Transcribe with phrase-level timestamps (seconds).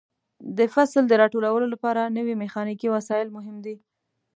[0.57, 3.75] د فصل د راټولولو لپاره نوې میخانیکي وسایل مهم دي.